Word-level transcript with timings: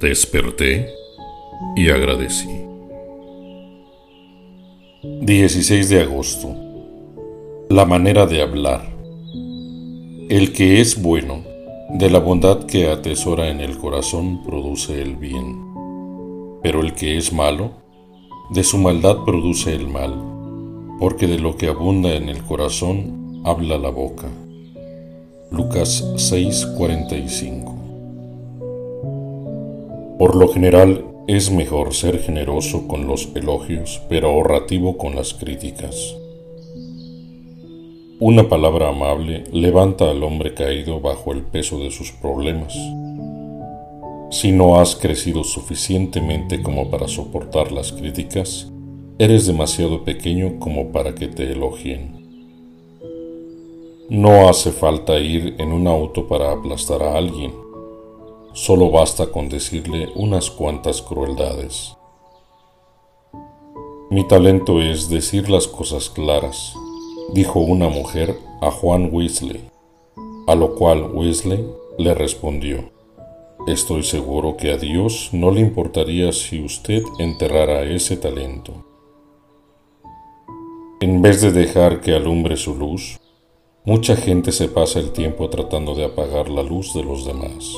Desperté 0.00 0.88
y 1.76 1.90
agradecí. 1.90 2.48
16 5.02 5.88
de 5.88 6.02
agosto. 6.02 6.54
La 7.68 7.84
manera 7.84 8.26
de 8.26 8.42
hablar. 8.42 8.82
El 10.28 10.52
que 10.52 10.80
es 10.80 11.00
bueno, 11.02 11.42
de 11.90 12.08
la 12.08 12.18
bondad 12.18 12.64
que 12.64 12.88
atesora 12.88 13.48
en 13.48 13.60
el 13.60 13.76
corazón 13.76 14.42
produce 14.44 15.02
el 15.02 15.16
bien. 15.16 15.60
Pero 16.62 16.80
el 16.80 16.94
que 16.94 17.16
es 17.16 17.32
malo, 17.32 17.72
de 18.50 18.64
su 18.64 18.78
maldad 18.78 19.18
produce 19.24 19.74
el 19.74 19.86
mal, 19.86 20.14
porque 20.98 21.26
de 21.26 21.38
lo 21.38 21.56
que 21.56 21.68
abunda 21.68 22.14
en 22.14 22.28
el 22.28 22.42
corazón 22.42 23.42
habla 23.44 23.76
la 23.76 23.90
boca. 23.90 24.28
Lucas 25.50 26.04
6:45 26.16 27.59
Por 30.20 30.36
lo 30.36 30.48
general 30.48 31.06
es 31.28 31.50
mejor 31.50 31.94
ser 31.94 32.18
generoso 32.18 32.86
con 32.86 33.06
los 33.06 33.30
elogios, 33.34 34.02
pero 34.10 34.28
ahorrativo 34.28 34.98
con 34.98 35.16
las 35.16 35.32
críticas. 35.32 36.14
Una 38.18 38.46
palabra 38.46 38.90
amable 38.90 39.44
levanta 39.50 40.10
al 40.10 40.22
hombre 40.22 40.52
caído 40.52 41.00
bajo 41.00 41.32
el 41.32 41.40
peso 41.40 41.78
de 41.78 41.90
sus 41.90 42.12
problemas. 42.12 42.74
Si 44.30 44.52
no 44.52 44.78
has 44.78 44.94
crecido 44.94 45.42
suficientemente 45.42 46.60
como 46.60 46.90
para 46.90 47.08
soportar 47.08 47.72
las 47.72 47.90
críticas, 47.90 48.70
eres 49.18 49.46
demasiado 49.46 50.04
pequeño 50.04 50.58
como 50.58 50.92
para 50.92 51.14
que 51.14 51.28
te 51.28 51.50
elogien. 51.50 52.20
No 54.10 54.50
hace 54.50 54.70
falta 54.70 55.18
ir 55.18 55.54
en 55.56 55.72
un 55.72 55.86
auto 55.86 56.28
para 56.28 56.52
aplastar 56.52 57.02
a 57.02 57.16
alguien. 57.16 57.59
Solo 58.62 58.90
basta 58.90 59.28
con 59.28 59.48
decirle 59.48 60.10
unas 60.14 60.50
cuantas 60.50 61.00
crueldades. 61.00 61.96
Mi 64.10 64.28
talento 64.28 64.82
es 64.82 65.08
decir 65.08 65.48
las 65.48 65.66
cosas 65.66 66.10
claras, 66.10 66.74
dijo 67.32 67.60
una 67.60 67.88
mujer 67.88 68.36
a 68.60 68.70
Juan 68.70 69.08
Weasley, 69.10 69.64
a 70.46 70.54
lo 70.56 70.74
cual 70.74 71.10
Weasley 71.10 71.66
le 71.96 72.12
respondió, 72.12 72.90
Estoy 73.66 74.02
seguro 74.02 74.58
que 74.58 74.72
a 74.72 74.76
Dios 74.76 75.30
no 75.32 75.50
le 75.50 75.62
importaría 75.62 76.30
si 76.32 76.62
usted 76.62 77.02
enterrara 77.18 77.84
ese 77.84 78.18
talento. 78.18 78.84
En 81.00 81.22
vez 81.22 81.40
de 81.40 81.50
dejar 81.50 82.02
que 82.02 82.14
alumbre 82.14 82.58
su 82.58 82.74
luz, 82.74 83.18
mucha 83.86 84.16
gente 84.16 84.52
se 84.52 84.68
pasa 84.68 84.98
el 84.98 85.12
tiempo 85.12 85.48
tratando 85.48 85.94
de 85.94 86.04
apagar 86.04 86.50
la 86.50 86.62
luz 86.62 86.92
de 86.92 87.02
los 87.02 87.24
demás. 87.24 87.74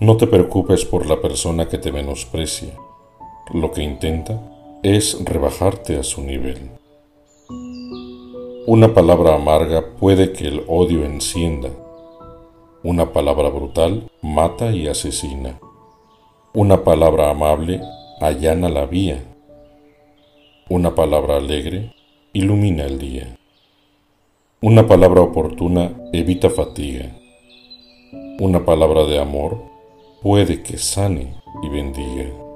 No 0.00 0.16
te 0.16 0.28
preocupes 0.28 0.84
por 0.84 1.06
la 1.06 1.20
persona 1.20 1.68
que 1.68 1.76
te 1.76 1.90
menosprecia. 1.90 2.72
Lo 3.52 3.72
que 3.72 3.82
intenta 3.82 4.40
es 4.84 5.18
rebajarte 5.24 5.98
a 5.98 6.04
su 6.04 6.22
nivel. 6.22 6.70
Una 8.68 8.94
palabra 8.94 9.34
amarga 9.34 9.96
puede 9.98 10.32
que 10.32 10.46
el 10.46 10.62
odio 10.68 11.04
encienda. 11.04 11.70
Una 12.84 13.12
palabra 13.12 13.48
brutal 13.48 14.08
mata 14.22 14.70
y 14.70 14.86
asesina. 14.86 15.58
Una 16.54 16.84
palabra 16.84 17.30
amable 17.30 17.80
allana 18.20 18.68
la 18.68 18.86
vía. 18.86 19.24
Una 20.68 20.94
palabra 20.94 21.38
alegre 21.38 21.92
ilumina 22.32 22.84
el 22.84 23.00
día. 23.00 23.36
Una 24.62 24.86
palabra 24.86 25.22
oportuna 25.22 25.90
evita 26.12 26.50
fatiga. 26.50 27.18
Una 28.38 28.64
palabra 28.64 29.02
de 29.02 29.18
amor 29.18 29.77
puede 30.22 30.62
que 30.62 30.78
sane 30.78 31.34
y 31.62 31.68
bendiga. 31.68 32.47